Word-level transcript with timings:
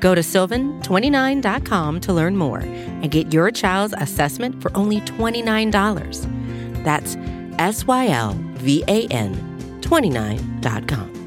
Go 0.00 0.14
to 0.14 0.20
sylvan29.com 0.20 2.00
to 2.00 2.12
learn 2.12 2.36
more 2.36 2.60
and 2.60 3.10
get 3.10 3.32
your 3.32 3.50
child's 3.50 3.94
assessment 3.98 4.62
for 4.62 4.76
only 4.76 5.00
$29. 5.00 6.84
That's 6.84 7.16
S 7.58 7.86
Y 7.86 8.08
L 8.08 8.32
V 8.54 8.84
A 8.88 9.06
N 9.08 9.34
29.com. 9.80 11.18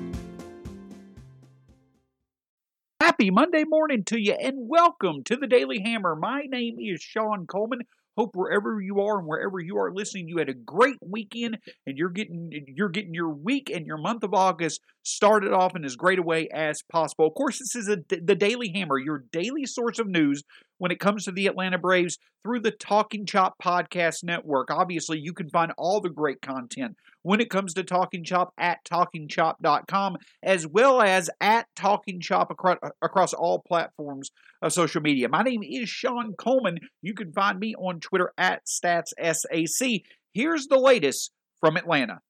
Happy 3.01 3.29
Monday 3.29 3.63
morning 3.65 4.03
to 4.05 4.17
you 4.17 4.33
and 4.33 4.69
welcome 4.69 5.23
to 5.25 5.35
the 5.35 5.47
Daily 5.47 5.81
Hammer. 5.83 6.15
My 6.15 6.43
name 6.43 6.77
is 6.79 7.01
Sean 7.01 7.45
Coleman. 7.45 7.81
Hope 8.21 8.35
wherever 8.35 8.79
you 8.79 9.01
are 9.01 9.17
and 9.17 9.27
wherever 9.27 9.59
you 9.59 9.79
are 9.79 9.91
listening, 9.91 10.27
you 10.27 10.37
had 10.37 10.47
a 10.47 10.53
great 10.53 10.97
weekend 11.01 11.57
and 11.87 11.97
you're 11.97 12.11
getting 12.11 12.51
you're 12.67 12.87
getting 12.87 13.15
your 13.15 13.29
week 13.29 13.71
and 13.73 13.87
your 13.87 13.97
month 13.97 14.21
of 14.23 14.35
August 14.35 14.79
started 15.01 15.51
off 15.53 15.75
in 15.75 15.83
as 15.83 15.95
great 15.95 16.19
a 16.19 16.21
way 16.21 16.47
as 16.53 16.83
possible. 16.91 17.25
Of 17.25 17.33
course, 17.33 17.57
this 17.57 17.75
is 17.75 17.89
a, 17.89 17.97
the 18.09 18.35
Daily 18.35 18.71
Hammer, 18.75 18.99
your 18.99 19.23
daily 19.31 19.65
source 19.65 19.97
of 19.97 20.05
news 20.07 20.43
when 20.81 20.89
it 20.89 20.99
comes 20.99 21.25
to 21.25 21.31
the 21.31 21.45
Atlanta 21.45 21.77
Braves 21.77 22.17
through 22.43 22.59
the 22.59 22.71
Talking 22.71 23.27
Chop 23.27 23.53
podcast 23.63 24.23
network. 24.23 24.71
Obviously, 24.71 25.19
you 25.19 25.31
can 25.31 25.47
find 25.47 25.71
all 25.77 26.01
the 26.01 26.09
great 26.09 26.41
content 26.41 26.95
when 27.21 27.39
it 27.39 27.51
comes 27.51 27.75
to 27.75 27.83
Talking 27.83 28.23
Chop 28.23 28.51
at 28.57 28.79
talkingchop.com 28.91 30.17
as 30.41 30.65
well 30.65 30.99
as 31.03 31.29
at 31.39 31.67
Talking 31.75 32.19
Chop 32.19 32.49
across, 32.49 32.79
across 32.99 33.31
all 33.31 33.59
platforms 33.59 34.31
of 34.63 34.73
social 34.73 35.01
media. 35.01 35.29
My 35.29 35.43
name 35.43 35.61
is 35.61 35.87
Sean 35.87 36.33
Coleman. 36.33 36.79
You 37.03 37.13
can 37.13 37.31
find 37.31 37.59
me 37.59 37.75
on 37.75 37.99
Twitter 37.99 38.33
at 38.35 38.63
StatsSAC. 38.65 40.01
Here's 40.33 40.65
the 40.65 40.79
latest 40.79 41.31
from 41.59 41.77
Atlanta. 41.77 42.21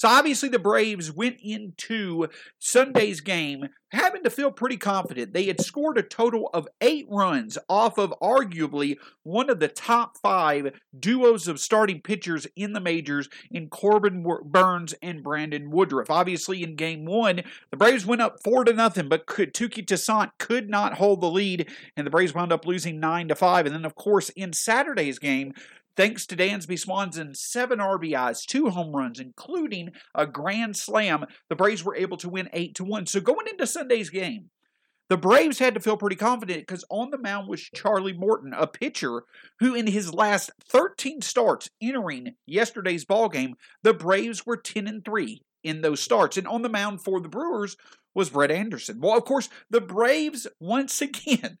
So 0.00 0.08
obviously 0.08 0.48
the 0.48 0.58
Braves 0.58 1.12
went 1.12 1.36
into 1.42 2.28
Sunday's 2.58 3.20
game 3.20 3.68
having 3.92 4.22
to 4.22 4.30
feel 4.30 4.50
pretty 4.50 4.78
confident. 4.78 5.34
They 5.34 5.44
had 5.44 5.60
scored 5.60 5.98
a 5.98 6.02
total 6.02 6.48
of 6.54 6.66
eight 6.80 7.04
runs 7.10 7.58
off 7.68 7.98
of 7.98 8.14
arguably 8.22 8.96
one 9.24 9.50
of 9.50 9.60
the 9.60 9.68
top 9.68 10.16
five 10.16 10.72
duos 10.98 11.48
of 11.48 11.60
starting 11.60 12.00
pitchers 12.00 12.46
in 12.56 12.72
the 12.72 12.80
majors 12.80 13.28
in 13.50 13.68
Corbin 13.68 14.24
Burnes 14.42 14.94
and 15.02 15.22
Brandon 15.22 15.70
Woodruff. 15.70 16.08
Obviously 16.08 16.62
in 16.62 16.76
game 16.76 17.04
one, 17.04 17.42
the 17.70 17.76
Braves 17.76 18.06
went 18.06 18.22
up 18.22 18.42
four 18.42 18.64
to 18.64 18.72
nothing, 18.72 19.06
but 19.06 19.26
Touki 19.26 19.86
Toussaint 19.86 20.30
could 20.38 20.70
not 20.70 20.94
hold 20.94 21.20
the 21.20 21.30
lead, 21.30 21.68
and 21.94 22.06
the 22.06 22.10
Braves 22.10 22.32
wound 22.32 22.52
up 22.52 22.64
losing 22.64 23.00
nine 23.00 23.28
to 23.28 23.34
five. 23.34 23.66
And 23.66 23.74
then 23.74 23.84
of 23.84 23.96
course 23.96 24.30
in 24.30 24.54
Saturday's 24.54 25.18
game, 25.18 25.52
Thanks 26.00 26.24
to 26.28 26.34
Dansby 26.34 26.78
Swanson's 26.78 27.42
seven 27.42 27.78
RBIs, 27.78 28.46
two 28.46 28.70
home 28.70 28.96
runs, 28.96 29.20
including 29.20 29.90
a 30.14 30.26
grand 30.26 30.78
slam, 30.78 31.26
the 31.50 31.56
Braves 31.56 31.84
were 31.84 31.94
able 31.94 32.16
to 32.16 32.28
win 32.30 32.48
8 32.54 32.74
to 32.76 32.84
1. 32.84 33.04
So 33.04 33.20
going 33.20 33.46
into 33.46 33.66
Sunday's 33.66 34.08
game, 34.08 34.48
the 35.10 35.18
Braves 35.18 35.58
had 35.58 35.74
to 35.74 35.80
feel 35.80 35.98
pretty 35.98 36.16
confident 36.16 36.60
because 36.60 36.86
on 36.88 37.10
the 37.10 37.18
mound 37.18 37.48
was 37.48 37.60
Charlie 37.60 38.14
Morton, 38.14 38.54
a 38.54 38.66
pitcher 38.66 39.24
who, 39.58 39.74
in 39.74 39.86
his 39.86 40.14
last 40.14 40.50
13 40.70 41.20
starts 41.20 41.68
entering 41.82 42.34
yesterday's 42.46 43.04
ball 43.04 43.28
game, 43.28 43.56
the 43.82 43.92
Braves 43.92 44.46
were 44.46 44.56
10 44.56 44.86
and 44.86 45.04
3 45.04 45.42
in 45.64 45.82
those 45.82 46.00
starts. 46.00 46.38
And 46.38 46.48
on 46.48 46.62
the 46.62 46.70
mound 46.70 47.04
for 47.04 47.20
the 47.20 47.28
Brewers 47.28 47.76
was 48.14 48.30
Brett 48.30 48.50
Anderson. 48.50 49.00
Well, 49.02 49.18
of 49.18 49.26
course, 49.26 49.50
the 49.68 49.82
Braves, 49.82 50.46
once 50.60 51.02
again, 51.02 51.58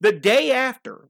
the 0.00 0.12
day 0.12 0.52
after 0.52 1.08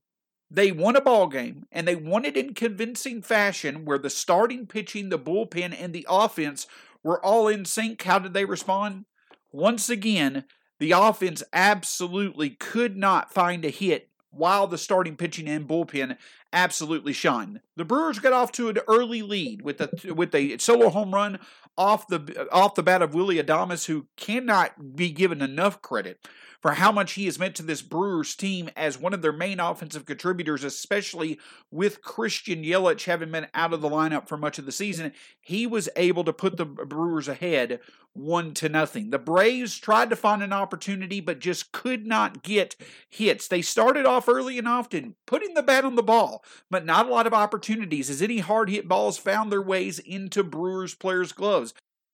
they 0.50 0.72
won 0.72 0.96
a 0.96 1.00
ball 1.00 1.28
game 1.28 1.66
and 1.70 1.86
they 1.86 1.94
won 1.94 2.24
it 2.24 2.36
in 2.36 2.54
convincing 2.54 3.22
fashion 3.22 3.84
where 3.84 3.98
the 3.98 4.10
starting 4.10 4.66
pitching, 4.66 5.08
the 5.08 5.18
bullpen, 5.18 5.74
and 5.78 5.92
the 5.92 6.06
offense 6.08 6.66
were 7.02 7.24
all 7.24 7.46
in 7.46 7.64
sync. 7.64 8.02
How 8.02 8.18
did 8.18 8.34
they 8.34 8.44
respond? 8.44 9.04
Once 9.52 9.88
again, 9.88 10.44
the 10.78 10.92
offense 10.92 11.42
absolutely 11.52 12.50
could 12.50 12.96
not 12.96 13.32
find 13.32 13.64
a 13.64 13.70
hit 13.70 14.08
while 14.30 14.66
the 14.66 14.78
starting 14.78 15.16
pitching 15.16 15.48
and 15.48 15.68
bullpen 15.68 16.16
absolutely 16.52 17.12
shine. 17.12 17.60
The 17.76 17.84
Brewers 17.84 18.18
got 18.18 18.32
off 18.32 18.52
to 18.52 18.68
an 18.68 18.78
early 18.88 19.22
lead 19.22 19.62
with 19.62 19.80
a 19.80 20.12
with 20.12 20.34
a 20.34 20.58
solo 20.58 20.90
home 20.90 21.14
run 21.14 21.38
off 21.76 22.06
the 22.08 22.48
off 22.52 22.74
the 22.74 22.82
bat 22.82 23.02
of 23.02 23.14
Willie 23.14 23.42
Adames, 23.42 23.86
who 23.86 24.06
cannot 24.16 24.96
be 24.96 25.10
given 25.10 25.42
enough 25.42 25.80
credit 25.82 26.26
for 26.60 26.72
how 26.72 26.92
much 26.92 27.12
he 27.12 27.24
has 27.24 27.38
meant 27.38 27.54
to 27.54 27.62
this 27.62 27.80
Brewers 27.80 28.34
team 28.34 28.68
as 28.76 28.98
one 28.98 29.14
of 29.14 29.22
their 29.22 29.32
main 29.32 29.60
offensive 29.60 30.04
contributors, 30.04 30.62
especially 30.62 31.38
with 31.70 32.02
Christian 32.02 32.62
Yelich 32.62 33.04
having 33.04 33.32
been 33.32 33.46
out 33.54 33.72
of 33.72 33.80
the 33.80 33.88
lineup 33.88 34.28
for 34.28 34.36
much 34.36 34.58
of 34.58 34.66
the 34.66 34.72
season. 34.72 35.12
He 35.40 35.66
was 35.66 35.88
able 35.96 36.24
to 36.24 36.32
put 36.32 36.58
the 36.58 36.66
Brewers 36.66 37.28
ahead 37.28 37.80
one 38.12 38.52
to 38.54 38.68
nothing. 38.68 39.10
The 39.10 39.18
Braves 39.18 39.78
tried 39.78 40.10
to 40.10 40.16
find 40.16 40.42
an 40.42 40.52
opportunity, 40.52 41.20
but 41.20 41.38
just 41.38 41.72
could 41.72 42.06
not 42.06 42.42
get 42.42 42.76
hits. 43.08 43.48
They 43.48 43.62
started 43.62 44.04
off 44.04 44.28
early 44.28 44.58
and 44.58 44.68
often, 44.68 45.14
putting 45.26 45.54
the 45.54 45.62
bat 45.62 45.84
on 45.84 45.94
the 45.94 46.02
ball, 46.02 46.39
but 46.70 46.84
not 46.84 47.06
a 47.06 47.10
lot 47.10 47.26
of 47.26 47.34
opportunities 47.34 48.10
as 48.10 48.22
any 48.22 48.38
hard 48.38 48.68
hit 48.68 48.88
balls 48.88 49.18
found 49.18 49.50
their 49.50 49.62
ways 49.62 49.98
into 49.98 50.42
Brewers 50.42 50.94
players' 50.94 51.32
gloves 51.32 51.72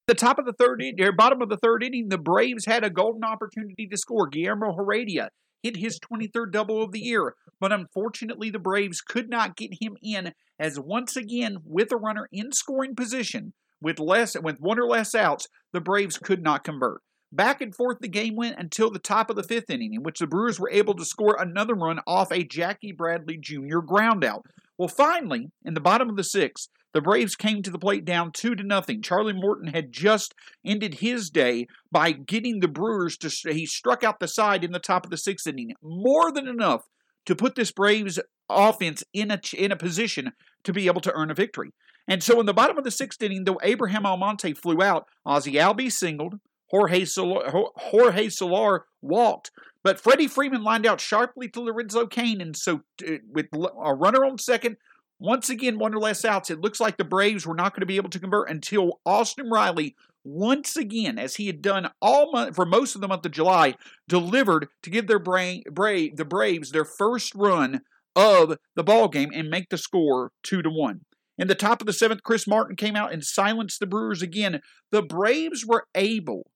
At 0.09 0.17
the 0.17 0.27
top 0.27 0.39
of 0.39 0.47
the 0.47 0.53
third 0.53 0.83
inning, 0.83 1.01
or 1.01 1.13
bottom 1.13 1.43
of 1.43 1.49
the 1.49 1.57
third 1.57 1.83
inning, 1.83 2.09
the 2.09 2.19
Braves 2.19 2.67
had 2.67 2.85
a 2.85 2.91
golden 2.91 3.25
opportunity 3.25 3.87
to 3.87 3.97
score. 3.97 4.27
Guillermo 4.27 4.75
Heredia 4.75 5.31
hit 5.63 5.77
his 5.77 5.99
23rd 5.99 6.53
double 6.53 6.83
of 6.83 6.93
the 6.93 7.01
year, 7.01 7.35
but 7.61 7.73
unfortunately, 7.73 8.51
the 8.51 8.59
Braves 8.59 9.01
could 9.01 9.29
not 9.29 9.57
get 9.57 9.71
him 9.81 9.97
in. 10.03 10.33
As 10.59 10.79
once 10.81 11.17
again, 11.17 11.59
with 11.65 11.93
a 11.93 11.97
runner 11.97 12.29
in 12.33 12.53
scoring 12.53 12.95
position, 12.95 13.53
with 13.81 13.99
less 13.99 14.39
with 14.41 14.59
one 14.61 14.79
or 14.79 14.87
less 14.87 15.15
outs, 15.15 15.49
the 15.73 15.81
Braves 15.81 16.19
could 16.19 16.43
not 16.43 16.65
convert. 16.65 17.03
Back 17.37 17.61
and 17.61 17.75
forth 17.75 17.99
the 18.01 18.09
game 18.09 18.35
went 18.35 18.59
until 18.59 18.91
the 18.91 18.99
top 18.99 19.29
of 19.29 19.37
the 19.37 19.43
fifth 19.43 19.69
inning, 19.69 19.93
in 19.93 20.03
which 20.03 20.21
the 20.21 20.27
Brewers 20.27 20.59
were 20.59 20.71
able 20.71 20.95
to 20.95 21.05
score 21.05 21.37
another 21.39 21.75
run 21.75 22.01
off 22.07 22.33
a 22.33 22.43
Jackie 22.43 22.93
Bradley 22.93 23.37
Jr. 23.37 23.81
groundout. 23.81 24.45
Well, 24.79 24.89
finally, 24.89 25.51
in 25.63 25.75
the 25.75 25.81
bottom 25.81 26.09
of 26.09 26.17
the 26.17 26.25
sixth, 26.25 26.71
the 26.95 27.03
Braves 27.03 27.37
came 27.37 27.63
to 27.63 27.71
the 27.71 27.79
plate 27.79 28.07
down 28.07 28.33
two 28.33 28.55
to 28.55 28.63
nothing. 28.63 29.03
Charlie 29.03 29.35
Morton 29.35 29.75
had 29.75 29.93
just 29.93 30.35
ended 30.65 30.95
his 30.95 31.29
day 31.29 31.67
by 31.93 32.13
getting 32.13 32.61
the 32.61 32.69
Brewers 32.69 33.19
to 33.19 33.53
he 33.53 33.67
struck 33.67 34.03
out 34.03 34.19
the 34.19 34.29
side 34.29 34.65
in 34.65 34.73
the 34.73 34.79
top 34.79 35.05
of 35.05 35.11
the 35.11 35.19
sixth 35.19 35.47
inning, 35.47 35.75
more 35.83 36.33
than 36.33 36.49
enough 36.49 36.87
to 37.27 37.37
put 37.37 37.55
this 37.55 37.71
Braves 37.71 38.19
offense 38.49 39.05
in 39.13 39.31
a 39.31 39.39
in 39.55 39.73
a 39.73 39.77
position 39.77 40.33
to 40.65 40.73
be 40.73 40.87
able 40.87 41.03
to 41.03 41.13
earn 41.13 41.31
a 41.31 41.35
victory. 41.35 41.75
And 42.09 42.23
so 42.23 42.41
in 42.41 42.47
the 42.47 42.55
bottom 42.55 42.79
of 42.79 42.85
the 42.85 42.91
sixth 42.91 43.23
inning, 43.23 43.45
though 43.45 43.61
Abraham 43.63 44.07
Almonte 44.07 44.55
flew 44.55 44.81
out, 44.83 45.07
Ozzie 45.27 45.55
Albies 45.55 45.93
singled, 45.93 46.37
Jorge 46.71 47.05
Soler, 47.05 47.51
Jorge 47.77 48.29
Soler 48.29 48.87
walked, 49.03 49.51
but 49.83 50.01
Freddie 50.01 50.27
Freeman 50.27 50.65
lined 50.65 50.87
out 50.87 51.01
sharply 51.01 51.49
to 51.51 51.61
Lorenzo 51.61 52.07
Cain, 52.07 52.41
and 52.41 52.57
so 52.57 52.83
uh, 53.07 53.13
with 53.31 53.47
a 53.53 53.95
runner 53.95 54.25
on 54.25 54.39
second, 54.39 54.77
once 55.19 55.49
again, 55.49 55.79
one 55.79 55.95
or 55.95 56.01
less 56.01 56.25
outs. 56.25 56.51
It 56.51 56.61
looks 56.61 56.81
like 56.81 56.97
the 56.97 57.05
Braves 57.05 57.47
were 57.47 57.55
not 57.55 57.73
going 57.73 57.81
to 57.81 57.87
be 57.87 57.97
able 57.97 58.11
to 58.11 58.19
convert 58.19 58.51
until 58.51 59.01
Austin 59.07 59.49
Riley, 59.49 59.95
once 60.25 60.77
again, 60.77 61.19
as 61.19 61.37
he 61.37 61.47
had 61.47 61.63
done 61.63 61.89
all 62.03 62.33
month 62.33 62.57
for 62.57 62.67
most 62.67 62.95
of 62.95 63.01
the 63.01 63.09
month 63.09 63.25
of 63.25 63.33
July, 63.33 63.75
delivered 64.09 64.69
to 64.83 64.91
give 64.91 65.07
their 65.07 65.21
brave 65.21 65.63
the 65.67 66.27
Braves 66.29 66.73
their 66.73 66.85
first 66.85 67.35
run 67.35 67.83
of 68.17 68.59
the 68.75 68.83
ball 68.83 69.09
game 69.09 69.31
and 69.33 69.49
make 69.49 69.69
the 69.69 69.79
score 69.79 70.33
two 70.43 70.63
to 70.63 70.71
one. 70.71 71.03
In 71.39 71.49
the 71.49 71.55
top 71.55 71.81
of 71.81 71.87
the 71.87 71.93
seventh, 71.93 72.23
Chris 72.23 72.47
Martin 72.47 72.77
came 72.77 72.97
out 72.97 73.13
and 73.13 73.23
silenced 73.23 73.79
the 73.79 73.87
Brewers 73.87 74.23
again. 74.23 74.61
The 74.91 75.03
Braves 75.03 75.65
were 75.67 75.87
able 75.95 76.51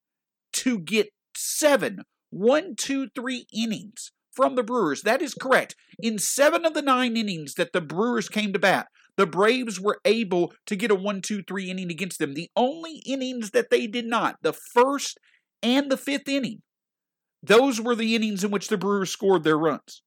to 0.52 0.78
get 0.78 1.08
seven, 1.36 2.02
one, 2.30 2.74
two, 2.76 3.08
three 3.14 3.46
innings 3.52 4.12
from 4.32 4.54
the 4.54 4.62
Brewers. 4.62 5.02
That 5.02 5.22
is 5.22 5.34
correct. 5.34 5.74
In 5.98 6.18
seven 6.18 6.64
of 6.64 6.74
the 6.74 6.82
nine 6.82 7.16
innings 7.16 7.54
that 7.54 7.72
the 7.72 7.80
Brewers 7.80 8.28
came 8.28 8.52
to 8.52 8.58
bat, 8.58 8.88
the 9.16 9.26
Braves 9.26 9.80
were 9.80 10.00
able 10.04 10.52
to 10.66 10.76
get 10.76 10.90
a 10.90 10.94
one, 10.94 11.20
two, 11.20 11.42
three 11.42 11.70
inning 11.70 11.90
against 11.90 12.18
them. 12.18 12.34
The 12.34 12.50
only 12.56 13.02
innings 13.06 13.50
that 13.50 13.70
they 13.70 13.86
did 13.86 14.06
not, 14.06 14.36
the 14.42 14.52
first 14.52 15.18
and 15.62 15.90
the 15.90 15.96
fifth 15.96 16.28
inning, 16.28 16.62
those 17.42 17.80
were 17.80 17.94
the 17.94 18.14
innings 18.14 18.44
in 18.44 18.50
which 18.50 18.68
the 18.68 18.78
Brewers 18.78 19.10
scored 19.10 19.44
their 19.44 19.58
runs. 19.58 20.02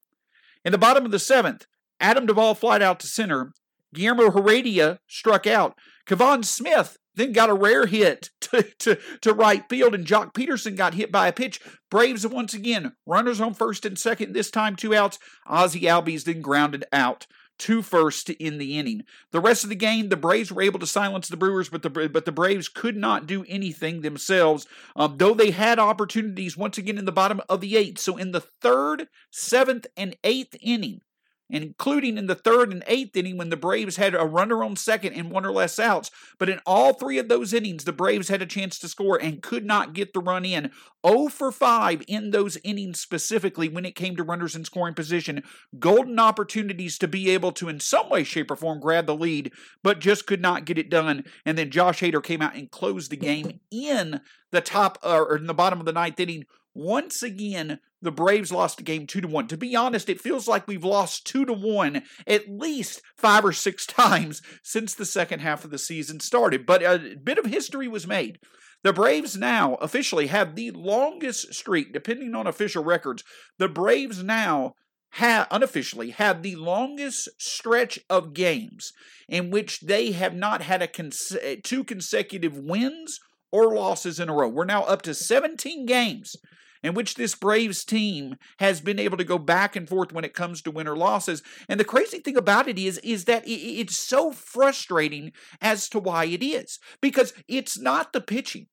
In 0.65 0.71
the 0.71 0.77
bottom 0.77 1.05
of 1.05 1.11
the 1.11 1.19
seventh, 1.19 1.65
Adam 1.99 2.25
Duvall 2.25 2.55
flied 2.55 2.81
out 2.81 2.99
to 3.01 3.07
center. 3.07 3.51
Guillermo 3.93 4.31
Heredia 4.31 4.99
struck 5.07 5.45
out. 5.45 5.75
Kevan 6.05 6.43
Smith 6.43 6.97
then 7.15 7.31
got 7.31 7.50
a 7.50 7.54
rare 7.54 7.86
hit 7.86 8.30
to, 8.42 8.63
to, 8.80 9.00
to 9.21 9.33
right 9.33 9.68
field, 9.69 9.95
and 9.95 10.06
Joc 10.06 10.33
Pederson 10.33 10.75
got 10.75 10.94
hit 10.94 11.12
by 11.12 11.27
a 11.27 11.33
pitch. 11.33 11.60
Braves 11.89 12.25
once 12.25 12.54
again, 12.54 12.94
runners 13.06 13.42
on 13.42 13.54
first 13.54 13.86
and 13.86 13.98
second, 13.98 14.33
this 14.33 14.51
time 14.51 14.75
two 14.75 14.95
outs. 14.95 15.19
Ozzie 15.45 15.81
Albies 15.81 16.24
then 16.24 16.42
grounded 16.42 16.86
out 16.92 17.27
to 17.60 17.81
first 17.81 18.30
in 18.30 18.57
the 18.57 18.77
inning. 18.77 19.04
The 19.31 19.39
rest 19.39 19.63
of 19.63 19.69
the 19.69 19.75
game, 19.75 20.10
the 20.10 20.18
Braves 20.18 20.51
were 20.51 20.62
able 20.62 20.80
to 20.80 20.88
silence 20.88 21.27
the 21.27 21.38
Brewers, 21.38 21.69
but 21.69 21.81
the 21.81 21.89
but 21.89 22.25
the 22.25 22.31
Braves 22.31 22.68
could 22.68 22.98
not 22.98 23.27
do 23.27 23.45
anything 23.48 24.01
themselves. 24.01 24.68
Um, 24.95 25.15
though 25.18 25.33
they 25.33 25.51
had 25.51 25.80
opportunities 25.80 26.57
once 26.57 26.77
again 26.77 26.98
in 26.98 27.06
the 27.06 27.12
bottom 27.12 27.42
of 27.48 27.62
the 27.62 27.77
eighth. 27.77 28.00
So 28.00 28.18
in 28.18 28.31
the 28.31 28.42
third, 28.42 29.07
seventh, 29.31 29.86
and 29.95 30.15
eighth 30.24 30.56
inning, 30.62 31.01
including 31.49 32.17
in 32.17 32.27
the 32.27 32.35
third 32.35 32.71
and 32.71 32.83
eighth 32.87 33.15
inning 33.15 33.37
when 33.37 33.49
the 33.49 33.57
Braves 33.57 33.97
had 33.97 34.15
a 34.15 34.25
runner 34.25 34.63
on 34.63 34.75
second 34.75 35.13
and 35.13 35.29
one 35.29 35.45
or 35.45 35.51
less 35.51 35.79
outs. 35.79 36.09
But 36.39 36.49
in 36.49 36.59
all 36.65 36.93
three 36.93 37.17
of 37.17 37.27
those 37.27 37.53
innings, 37.53 37.83
the 37.83 37.93
Braves 37.93 38.29
had 38.29 38.41
a 38.41 38.47
chance 38.47 38.79
to 38.79 38.87
score 38.87 39.21
and 39.21 39.41
could 39.41 39.65
not 39.65 39.93
get 39.93 40.13
the 40.13 40.19
run 40.19 40.45
in. 40.45 40.71
0 41.05 41.27
for 41.27 41.51
5 41.51 42.03
in 42.07 42.31
those 42.31 42.57
innings 42.63 42.99
specifically 42.99 43.69
when 43.69 43.85
it 43.85 43.95
came 43.95 44.15
to 44.15 44.23
runners 44.23 44.55
in 44.55 44.65
scoring 44.65 44.93
position. 44.93 45.43
Golden 45.77 46.17
opportunities 46.19 46.97
to 46.97 47.07
be 47.07 47.29
able 47.29 47.51
to, 47.53 47.69
in 47.69 47.79
some 47.79 48.09
way, 48.09 48.23
shape, 48.23 48.49
or 48.49 48.55
form, 48.55 48.79
grab 48.79 49.05
the 49.05 49.15
lead, 49.15 49.51
but 49.83 49.99
just 49.99 50.25
could 50.25 50.41
not 50.41 50.65
get 50.65 50.77
it 50.77 50.89
done. 50.89 51.23
And 51.45 51.57
then 51.57 51.71
Josh 51.71 52.01
Hader 52.01 52.23
came 52.23 52.41
out 52.41 52.55
and 52.55 52.71
closed 52.71 53.11
the 53.11 53.17
game 53.17 53.59
in 53.69 54.21
the 54.51 54.61
top 54.61 54.97
or 55.03 55.35
in 55.35 55.47
the 55.47 55.53
bottom 55.53 55.79
of 55.79 55.85
the 55.85 55.91
ninth 55.91 56.19
inning 56.19 56.45
once 56.73 57.21
again, 57.21 57.79
the 58.03 58.11
Braves 58.11 58.51
lost 58.51 58.77
the 58.77 58.83
game 58.83 59.07
two 59.07 59.21
to 59.21 59.27
one. 59.27 59.47
To 59.47 59.57
be 59.57 59.75
honest, 59.75 60.09
it 60.09 60.21
feels 60.21 60.47
like 60.47 60.67
we've 60.67 60.83
lost 60.83 61.25
two 61.25 61.45
to 61.45 61.53
one 61.53 62.03
at 62.27 62.50
least 62.50 63.01
five 63.17 63.45
or 63.45 63.53
six 63.53 63.85
times 63.88 64.41
since 64.61 64.94
the 64.94 65.05
second 65.05 65.39
half 65.39 65.63
of 65.63 65.71
the 65.71 65.77
season 65.77 66.19
started. 66.19 66.65
But 66.65 66.83
a 66.83 67.15
bit 67.23 67.38
of 67.38 67.45
history 67.45 67.88
was 67.88 68.05
made. 68.05 68.39
The 68.83 68.94
Braves 68.94 69.38
now 69.38 69.75
officially 69.75 70.27
have 70.27 70.55
the 70.55 70.71
longest 70.71 71.53
streak, 71.53 71.94
depending 71.94 72.35
on 72.35 72.47
official 72.47 72.83
records. 72.83 73.23
The 73.57 73.69
Braves 73.69 74.21
now 74.21 74.73
have 75.11 75.47
unofficially 75.51 76.09
have 76.09 76.41
the 76.41 76.55
longest 76.55 77.29
stretch 77.38 78.00
of 78.09 78.33
games 78.33 78.91
in 79.29 79.51
which 79.51 79.79
they 79.81 80.11
have 80.11 80.35
not 80.35 80.61
had 80.63 80.81
a 80.81 80.88
cons- 80.88 81.38
two 81.63 81.83
consecutive 81.83 82.57
wins 82.57 83.19
or 83.51 83.73
losses 83.73 84.19
in 84.19 84.27
a 84.27 84.33
row. 84.33 84.50
We're 84.50 84.65
now 84.65 84.83
up 84.83 85.03
to 85.03 85.13
17 85.13 85.85
games 85.85 86.35
in 86.83 86.94
which 86.94 87.15
this 87.15 87.33
Braves 87.35 87.83
team 87.83 88.35
has 88.59 88.81
been 88.81 89.00
able 89.00 89.18
to 89.18 89.24
go 89.24 89.38
back 89.38 89.75
and 89.75 89.88
forth 89.88 90.12
when 90.12 90.25
it 90.25 90.33
comes 90.33 90.62
to 90.62 90.71
win 90.71 90.88
or 90.88 90.95
losses. 90.95 91.41
And 91.69 91.80
the 91.80 91.85
crazy 91.85 92.19
thing 92.19 92.38
about 92.38 92.68
it 92.68 92.77
is, 92.77 92.97
is 93.00 93.25
that 93.25 93.44
it's 93.45 93.97
so 93.97 94.31
frustrating 94.31 95.31
as 95.62 95.89
to 95.89 96.00
why 96.00 96.25
it 96.25 96.44
is. 96.44 96.80
Because 97.01 97.33
it's 97.47 97.80
not 97.80 98.13
the 98.13 98.21
pitching. 98.21 98.68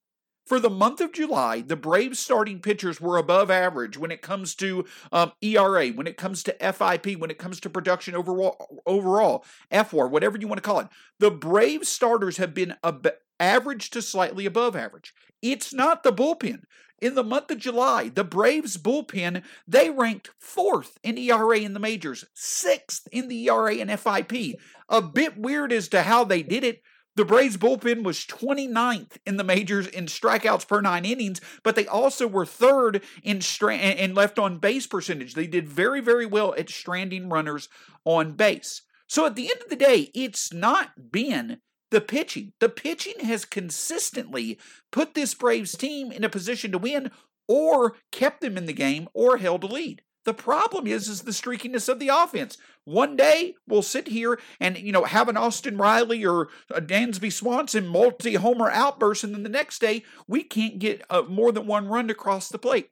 For 0.50 0.58
the 0.58 0.68
month 0.68 1.00
of 1.00 1.12
July, 1.12 1.60
the 1.60 1.76
Braves 1.76 2.18
starting 2.18 2.58
pitchers 2.58 3.00
were 3.00 3.16
above 3.16 3.52
average 3.52 3.96
when 3.96 4.10
it 4.10 4.20
comes 4.20 4.56
to 4.56 4.84
um, 5.12 5.30
ERA, 5.40 5.90
when 5.90 6.08
it 6.08 6.16
comes 6.16 6.42
to 6.42 6.72
FIP, 6.72 7.16
when 7.18 7.30
it 7.30 7.38
comes 7.38 7.60
to 7.60 7.70
production 7.70 8.16
overall, 8.16 8.82
overall 8.84 9.44
FWAR, 9.70 10.10
whatever 10.10 10.36
you 10.36 10.48
want 10.48 10.60
to 10.60 10.68
call 10.68 10.80
it. 10.80 10.88
The 11.20 11.30
Braves 11.30 11.88
starters 11.88 12.38
have 12.38 12.52
been 12.52 12.74
ab- 12.82 13.12
average 13.38 13.90
to 13.90 14.02
slightly 14.02 14.44
above 14.44 14.74
average. 14.74 15.14
It's 15.40 15.72
not 15.72 16.02
the 16.02 16.12
bullpen. 16.12 16.62
In 17.00 17.14
the 17.14 17.24
month 17.24 17.50
of 17.50 17.58
July, 17.58 18.10
the 18.10 18.24
Braves 18.24 18.76
bullpen, 18.76 19.42
they 19.66 19.88
ranked 19.88 20.30
fourth 20.38 20.98
in 21.02 21.16
ERA 21.16 21.58
in 21.58 21.72
the 21.72 21.80
majors, 21.80 22.26
sixth 22.34 23.08
in 23.10 23.28
the 23.28 23.48
ERA 23.48 23.76
and 23.76 23.90
FIP. 23.98 24.60
A 24.88 25.00
bit 25.00 25.38
weird 25.38 25.72
as 25.72 25.88
to 25.88 26.02
how 26.02 26.24
they 26.24 26.42
did 26.42 26.62
it. 26.62 26.82
The 27.16 27.24
Braves 27.24 27.56
bullpen 27.56 28.02
was 28.02 28.26
29th 28.26 29.16
in 29.26 29.36
the 29.36 29.44
majors 29.44 29.86
in 29.86 30.06
strikeouts 30.06 30.68
per 30.68 30.80
nine 30.80 31.04
innings, 31.04 31.40
but 31.64 31.74
they 31.74 31.86
also 31.86 32.26
were 32.26 32.46
third 32.46 33.02
in, 33.22 33.40
stra- 33.40 33.76
in 33.76 34.14
left 34.14 34.38
on 34.38 34.58
base 34.58 34.86
percentage. 34.86 35.34
They 35.34 35.46
did 35.46 35.68
very, 35.68 36.00
very 36.00 36.26
well 36.26 36.54
at 36.56 36.68
stranding 36.68 37.30
runners 37.30 37.68
on 38.04 38.32
base. 38.32 38.82
So 39.06 39.26
at 39.26 39.36
the 39.36 39.50
end 39.50 39.60
of 39.62 39.70
the 39.70 39.76
day, 39.76 40.10
it's 40.14 40.52
not 40.52 41.10
been 41.10 41.60
the 41.90 42.00
pitching. 42.00 42.52
The 42.60 42.68
pitching 42.68 43.20
has 43.24 43.44
consistently 43.44 44.58
put 44.90 45.14
this 45.14 45.34
Braves 45.34 45.76
team 45.76 46.12
in 46.12 46.24
a 46.24 46.28
position 46.28 46.72
to 46.72 46.78
win 46.78 47.10
or 47.48 47.96
kept 48.12 48.40
them 48.40 48.56
in 48.56 48.66
the 48.66 48.72
game 48.72 49.08
or 49.12 49.38
held 49.38 49.64
a 49.64 49.66
lead. 49.66 50.02
The 50.24 50.34
problem 50.34 50.86
is 50.86 51.08
is 51.08 51.22
the 51.22 51.30
streakiness 51.30 51.88
of 51.88 51.98
the 51.98 52.08
offense. 52.08 52.58
One 52.84 53.16
day 53.16 53.54
we'll 53.66 53.82
sit 53.82 54.08
here 54.08 54.38
and 54.60 54.76
you 54.76 54.92
know 54.92 55.04
have 55.04 55.28
an 55.28 55.36
Austin 55.36 55.78
Riley 55.78 56.24
or 56.24 56.48
a 56.70 56.80
Dansby 56.80 57.32
Swanson 57.32 57.86
multi-homer 57.86 58.70
outburst, 58.70 59.24
and 59.24 59.34
then 59.34 59.42
the 59.42 59.48
next 59.48 59.80
day 59.80 60.04
we 60.26 60.42
can't 60.42 60.78
get 60.78 61.02
uh, 61.08 61.22
more 61.22 61.52
than 61.52 61.66
one 61.66 61.88
run 61.88 62.10
across 62.10 62.48
the 62.48 62.58
plate. 62.58 62.90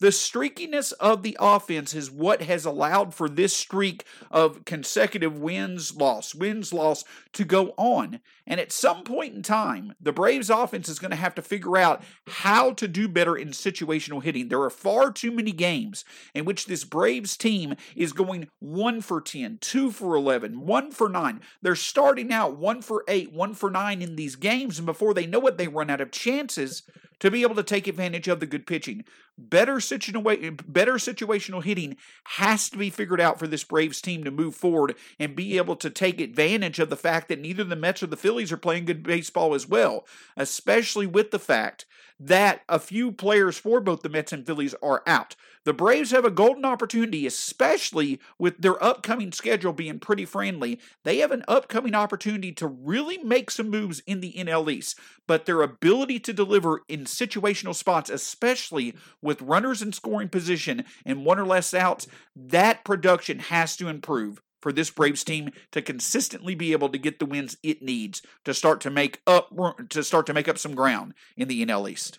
The 0.00 0.08
streakiness 0.08 0.94
of 0.98 1.22
the 1.22 1.36
offense 1.38 1.94
is 1.94 2.10
what 2.10 2.40
has 2.40 2.64
allowed 2.64 3.14
for 3.14 3.28
this 3.28 3.54
streak 3.54 4.04
of 4.30 4.64
consecutive 4.64 5.38
wins, 5.38 5.94
loss, 5.94 6.34
wins, 6.34 6.72
loss 6.72 7.04
to 7.34 7.44
go 7.44 7.74
on. 7.76 8.20
And 8.46 8.58
at 8.58 8.72
some 8.72 9.04
point 9.04 9.34
in 9.34 9.42
time, 9.42 9.94
the 10.00 10.12
Braves 10.12 10.48
offense 10.48 10.88
is 10.88 10.98
going 10.98 11.10
to 11.10 11.18
have 11.18 11.34
to 11.34 11.42
figure 11.42 11.76
out 11.76 12.02
how 12.26 12.72
to 12.72 12.88
do 12.88 13.08
better 13.08 13.36
in 13.36 13.48
situational 13.48 14.22
hitting. 14.22 14.48
There 14.48 14.62
are 14.62 14.70
far 14.70 15.12
too 15.12 15.30
many 15.30 15.52
games 15.52 16.06
in 16.34 16.46
which 16.46 16.64
this 16.64 16.84
Braves 16.84 17.36
team 17.36 17.74
is 17.94 18.14
going 18.14 18.48
1 18.60 19.02
for 19.02 19.20
10, 19.20 19.58
2 19.60 19.90
for 19.90 20.16
11, 20.16 20.66
1 20.66 20.90
for 20.92 21.10
9. 21.10 21.40
They're 21.60 21.76
starting 21.76 22.32
out 22.32 22.56
1 22.56 22.80
for 22.80 23.04
8, 23.06 23.34
1 23.34 23.54
for 23.54 23.70
9 23.70 24.00
in 24.00 24.16
these 24.16 24.36
games, 24.36 24.78
and 24.78 24.86
before 24.86 25.12
they 25.12 25.26
know 25.26 25.46
it, 25.46 25.58
they 25.58 25.68
run 25.68 25.90
out 25.90 26.00
of 26.00 26.10
chances 26.10 26.84
to 27.20 27.30
be 27.30 27.42
able 27.42 27.54
to 27.54 27.62
take 27.62 27.86
advantage 27.86 28.28
of 28.28 28.40
the 28.40 28.46
good 28.46 28.66
pitching. 28.66 29.04
Better, 29.38 29.80
better 29.98 30.94
situational 30.94 31.62
hitting 31.62 31.96
has 32.24 32.68
to 32.70 32.78
be 32.78 32.90
figured 32.90 33.20
out 33.20 33.38
for 33.38 33.46
this 33.46 33.64
Braves 33.64 34.00
team 34.00 34.24
to 34.24 34.30
move 34.30 34.54
forward 34.54 34.94
and 35.18 35.36
be 35.36 35.56
able 35.56 35.76
to 35.76 35.90
take 35.90 36.20
advantage 36.20 36.78
of 36.78 36.90
the 36.90 36.96
fact 36.96 37.28
that 37.28 37.40
neither 37.40 37.64
the 37.64 37.76
Mets 37.76 38.02
or 38.02 38.06
the 38.06 38.16
Phillies 38.16 38.52
are 38.52 38.56
playing 38.56 38.84
good 38.84 39.02
baseball 39.02 39.54
as 39.54 39.68
well, 39.68 40.06
especially 40.36 41.06
with 41.06 41.30
the 41.30 41.38
fact 41.38 41.86
that 42.18 42.62
a 42.68 42.78
few 42.78 43.10
players 43.10 43.56
for 43.58 43.80
both 43.80 44.02
the 44.02 44.08
Mets 44.08 44.32
and 44.32 44.46
Phillies 44.46 44.74
are 44.82 45.02
out. 45.06 45.36
The 45.64 45.74
Braves 45.74 46.10
have 46.12 46.24
a 46.24 46.30
golden 46.30 46.64
opportunity, 46.64 47.26
especially 47.26 48.18
with 48.38 48.58
their 48.58 48.82
upcoming 48.82 49.30
schedule 49.30 49.74
being 49.74 49.98
pretty 49.98 50.24
friendly. 50.24 50.80
They 51.04 51.18
have 51.18 51.32
an 51.32 51.44
upcoming 51.46 51.94
opportunity 51.94 52.50
to 52.52 52.66
really 52.66 53.18
make 53.18 53.50
some 53.50 53.68
moves 53.68 54.00
in 54.06 54.20
the 54.20 54.32
NL 54.32 54.72
East, 54.72 54.98
but 55.26 55.44
their 55.44 55.60
ability 55.60 56.18
to 56.20 56.32
deliver 56.32 56.82
in 56.88 57.04
situational 57.04 57.74
spots, 57.74 58.08
especially 58.08 58.94
with 59.20 59.42
runners 59.42 59.82
in 59.82 59.92
scoring 59.92 60.30
position 60.30 60.84
and 61.04 61.26
one 61.26 61.38
or 61.38 61.46
less 61.46 61.74
outs, 61.74 62.06
that 62.34 62.84
production 62.84 63.38
has 63.38 63.76
to 63.76 63.88
improve 63.88 64.40
for 64.62 64.72
this 64.72 64.90
Braves 64.90 65.24
team 65.24 65.50
to 65.72 65.82
consistently 65.82 66.54
be 66.54 66.72
able 66.72 66.88
to 66.88 66.98
get 66.98 67.18
the 67.18 67.26
wins 67.26 67.56
it 67.62 67.82
needs 67.82 68.22
to 68.44 68.54
start 68.54 68.80
to 68.82 68.90
make 68.90 69.20
up 69.26 69.50
to 69.90 70.02
start 70.02 70.26
to 70.26 70.34
make 70.34 70.48
up 70.48 70.58
some 70.58 70.74
ground 70.74 71.14
in 71.36 71.48
the 71.48 71.64
NL 71.64 71.90
East. 71.90 72.18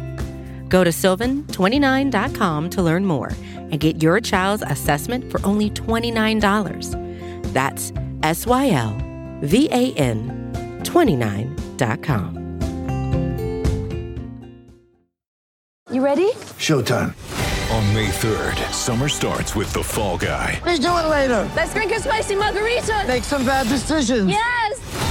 Go 0.71 0.85
to 0.85 0.89
sylvan29.com 0.89 2.69
to 2.69 2.81
learn 2.81 3.05
more 3.05 3.31
and 3.55 3.79
get 3.79 4.01
your 4.01 4.19
child's 4.19 4.63
assessment 4.63 5.29
for 5.29 5.45
only 5.45 5.69
$29. 5.69 7.53
That's 7.53 7.93
S 8.23 8.47
Y 8.47 8.69
L 8.71 8.97
V 9.41 9.67
A 9.69 9.93
N 9.93 10.51
29.com. 10.83 12.37
You 15.91 16.05
ready? 16.05 16.31
Showtime. 16.57 17.13
On 17.75 17.93
May 17.93 18.07
3rd, 18.07 18.71
summer 18.71 19.09
starts 19.09 19.55
with 19.55 19.73
The 19.73 19.83
Fall 19.83 20.17
Guy. 20.17 20.61
Let's 20.65 20.79
do 20.79 20.87
it 20.87 21.07
later. 21.07 21.49
Let's 21.53 21.73
drink 21.73 21.91
a 21.91 21.99
spicy 21.99 22.35
margarita. 22.35 23.03
Make 23.07 23.25
some 23.25 23.45
bad 23.45 23.67
decisions. 23.67 24.29
Yes! 24.29 25.10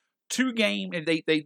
two 0.31 0.51
game 0.53 0.91
and 0.93 1.05
they 1.05 1.23
they 1.27 1.45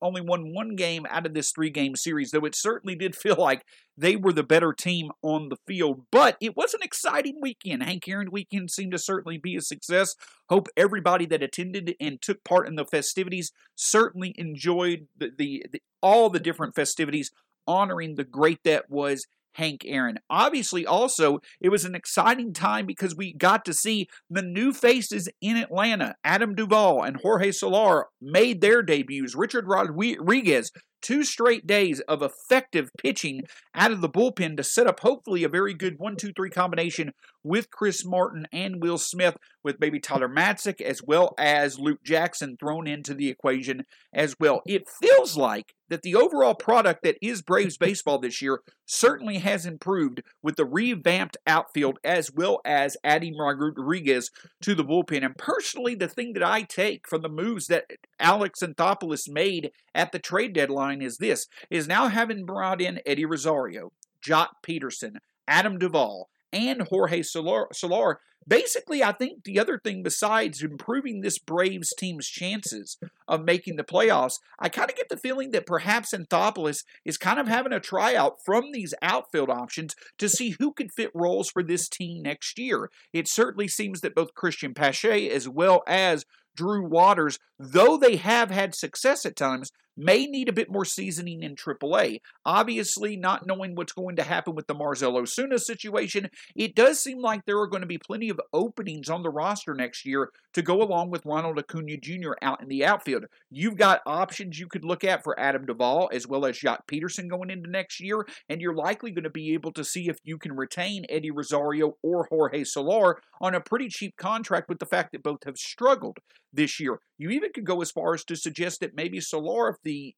only 0.00 0.20
won 0.20 0.54
one 0.54 0.76
game 0.76 1.04
out 1.10 1.26
of 1.26 1.34
this 1.34 1.50
three 1.50 1.70
game 1.70 1.94
series 1.94 2.30
though 2.30 2.44
it 2.44 2.54
certainly 2.56 2.94
did 2.94 3.14
feel 3.14 3.36
like 3.36 3.64
they 3.98 4.14
were 4.14 4.32
the 4.32 4.44
better 4.44 4.72
team 4.72 5.10
on 5.22 5.48
the 5.48 5.56
field. 5.66 6.02
But 6.12 6.36
it 6.40 6.56
was 6.56 6.72
an 6.72 6.80
exciting 6.82 7.38
weekend. 7.42 7.82
Hank 7.82 8.06
aaron 8.08 8.30
weekend 8.30 8.70
seemed 8.70 8.92
to 8.92 8.98
certainly 8.98 9.38
be 9.38 9.56
a 9.56 9.60
success. 9.60 10.14
Hope 10.48 10.68
everybody 10.76 11.26
that 11.26 11.42
attended 11.42 11.96
and 12.00 12.22
took 12.22 12.44
part 12.44 12.68
in 12.68 12.76
the 12.76 12.84
festivities 12.84 13.50
certainly 13.74 14.34
enjoyed 14.38 15.08
the, 15.16 15.30
the, 15.36 15.66
the 15.72 15.82
all 16.00 16.30
the 16.30 16.38
different 16.38 16.76
festivities 16.76 17.32
honoring 17.66 18.14
the 18.14 18.24
great 18.24 18.60
that 18.64 18.88
was 18.88 19.26
Hank 19.58 19.82
Aaron. 19.84 20.18
Obviously, 20.30 20.86
also, 20.86 21.40
it 21.60 21.68
was 21.68 21.84
an 21.84 21.96
exciting 21.96 22.52
time 22.52 22.86
because 22.86 23.16
we 23.16 23.32
got 23.32 23.64
to 23.64 23.74
see 23.74 24.08
the 24.30 24.40
new 24.40 24.72
faces 24.72 25.28
in 25.42 25.56
Atlanta. 25.56 26.14
Adam 26.22 26.54
Duvall 26.54 27.02
and 27.02 27.16
Jorge 27.20 27.50
Soler 27.50 28.06
made 28.22 28.60
their 28.60 28.82
debuts. 28.82 29.34
Richard 29.34 29.66
Rodriguez, 29.66 30.70
two 31.00 31.24
straight 31.24 31.66
days 31.66 32.00
of 32.00 32.22
effective 32.22 32.90
pitching 32.98 33.42
out 33.74 33.92
of 33.92 34.00
the 34.00 34.08
bullpen 34.08 34.56
to 34.56 34.64
set 34.64 34.86
up 34.86 35.00
hopefully 35.00 35.44
a 35.44 35.48
very 35.48 35.74
good 35.74 35.98
one, 35.98 36.16
two, 36.16 36.32
three 36.32 36.50
combination 36.50 37.12
with 37.42 37.70
Chris 37.70 38.04
Martin 38.04 38.46
and 38.52 38.82
Will 38.82 38.98
Smith, 38.98 39.36
with 39.62 39.80
maybe 39.80 40.00
Tyler 40.00 40.28
Matzek 40.28 40.80
as 40.80 41.02
well 41.02 41.34
as 41.38 41.78
Luke 41.78 42.02
Jackson 42.04 42.56
thrown 42.58 42.86
into 42.86 43.14
the 43.14 43.28
equation 43.28 43.84
as 44.12 44.36
well. 44.38 44.62
It 44.66 44.88
feels 44.88 45.36
like 45.36 45.74
that 45.88 46.02
the 46.02 46.14
overall 46.14 46.54
product 46.54 47.02
that 47.02 47.16
is 47.22 47.42
Braves 47.42 47.76
baseball 47.76 48.18
this 48.18 48.42
year 48.42 48.60
certainly 48.86 49.38
has 49.38 49.66
improved 49.66 50.22
with 50.42 50.56
the 50.56 50.64
revamped 50.64 51.36
outfield 51.46 51.98
as 52.04 52.30
well 52.32 52.60
as 52.64 52.96
adding 53.04 53.36
Rodriguez 53.36 54.30
to 54.62 54.74
the 54.74 54.84
bullpen. 54.84 55.24
And 55.24 55.36
personally, 55.36 55.94
the 55.94 56.08
thing 56.08 56.32
that 56.34 56.42
I 56.42 56.62
take 56.62 57.08
from 57.08 57.22
the 57.22 57.28
moves 57.28 57.66
that 57.66 57.84
Alex 58.18 58.60
Anthopoulos 58.60 59.28
made 59.28 59.70
at 59.94 60.12
the 60.12 60.18
trade 60.18 60.52
deadline 60.52 60.87
is 60.90 61.18
this 61.18 61.46
is 61.70 61.86
now 61.86 62.08
having 62.08 62.44
brought 62.44 62.80
in 62.80 63.00
Eddie 63.06 63.24
Rosario, 63.24 63.90
Joc 64.24 64.48
Pederson, 64.66 65.16
Adam 65.46 65.78
Duvall, 65.78 66.28
and 66.52 66.82
Jorge 66.82 67.22
Soler, 67.22 67.68
Soler. 67.72 68.20
Basically, 68.46 69.02
I 69.02 69.12
think 69.12 69.44
the 69.44 69.58
other 69.58 69.78
thing 69.78 70.02
besides 70.02 70.62
improving 70.62 71.20
this 71.20 71.38
Braves 71.38 71.92
team's 71.98 72.28
chances 72.28 72.96
of 73.26 73.44
making 73.44 73.76
the 73.76 73.84
playoffs, 73.84 74.38
I 74.58 74.70
kind 74.70 74.88
of 74.88 74.96
get 74.96 75.10
the 75.10 75.18
feeling 75.18 75.50
that 75.50 75.66
perhaps 75.66 76.14
Anthopoulos 76.14 76.84
is 77.04 77.18
kind 77.18 77.38
of 77.38 77.46
having 77.46 77.74
a 77.74 77.80
tryout 77.80 78.36
from 78.46 78.72
these 78.72 78.94
outfield 79.02 79.50
options 79.50 79.94
to 80.18 80.30
see 80.30 80.56
who 80.58 80.72
could 80.72 80.92
fit 80.92 81.10
roles 81.14 81.50
for 81.50 81.62
this 81.62 81.90
team 81.90 82.22
next 82.22 82.58
year. 82.58 82.90
It 83.12 83.28
certainly 83.28 83.68
seems 83.68 84.00
that 84.00 84.14
both 84.14 84.34
Cristian 84.34 84.74
Pache 84.74 85.30
as 85.30 85.46
well 85.46 85.82
as 85.86 86.24
Drew 86.56 86.88
Waters, 86.88 87.38
though 87.58 87.98
they 87.98 88.16
have 88.16 88.50
had 88.50 88.74
success 88.74 89.26
at 89.26 89.36
times, 89.36 89.70
may 89.98 90.26
need 90.26 90.48
a 90.48 90.52
bit 90.52 90.70
more 90.70 90.84
seasoning 90.84 91.42
in 91.42 91.56
AAA. 91.56 92.20
Obviously, 92.46 93.16
not 93.16 93.46
knowing 93.46 93.74
what's 93.74 93.92
going 93.92 94.16
to 94.16 94.22
happen 94.22 94.54
with 94.54 94.68
the 94.68 94.74
Marcell 94.74 95.14
Ozuna 95.14 95.58
situation, 95.58 96.30
it 96.54 96.74
does 96.74 97.00
seem 97.00 97.20
like 97.20 97.44
there 97.44 97.58
are 97.58 97.66
going 97.66 97.82
to 97.82 97.86
be 97.86 97.98
plenty 97.98 98.28
of 98.28 98.40
openings 98.52 99.10
on 99.10 99.22
the 99.22 99.30
roster 99.30 99.74
next 99.74 100.06
year 100.06 100.30
to 100.54 100.62
go 100.62 100.80
along 100.82 101.10
with 101.10 101.26
Ronald 101.26 101.58
Acuna 101.58 101.96
Jr. 101.96 102.32
out 102.40 102.62
in 102.62 102.68
the 102.68 102.84
outfield. 102.84 103.24
You've 103.50 103.76
got 103.76 104.00
options 104.06 104.58
you 104.58 104.68
could 104.68 104.84
look 104.84 105.04
at 105.04 105.24
for 105.24 105.38
Adam 105.38 105.66
Duvall 105.66 106.08
as 106.12 106.26
well 106.26 106.46
as 106.46 106.58
Joc 106.58 106.78
Pederson 106.90 107.28
going 107.28 107.50
into 107.50 107.68
next 107.68 108.00
year, 108.00 108.26
and 108.48 108.60
you're 108.60 108.74
likely 108.74 109.10
going 109.10 109.24
to 109.24 109.30
be 109.30 109.54
able 109.54 109.72
to 109.72 109.84
see 109.84 110.08
if 110.08 110.18
you 110.22 110.38
can 110.38 110.56
retain 110.56 111.04
Eddie 111.08 111.30
Rosario 111.30 111.96
or 112.02 112.26
Jorge 112.30 112.64
Soler 112.64 113.20
on 113.40 113.54
a 113.54 113.60
pretty 113.60 113.88
cheap 113.88 114.16
contract 114.16 114.68
with 114.68 114.78
the 114.78 114.86
fact 114.86 115.12
that 115.12 115.22
both 115.22 115.44
have 115.44 115.56
struggled 115.56 116.18
this 116.52 116.80
year. 116.80 116.98
You 117.18 117.30
even 117.30 117.50
could 117.52 117.66
go 117.66 117.82
as 117.82 117.90
far 117.90 118.14
as 118.14 118.24
to 118.24 118.36
suggest 118.36 118.80
that 118.80 118.94
maybe 118.94 119.20
Soler, 119.20 119.68
if 119.68 119.76
the 119.82 120.14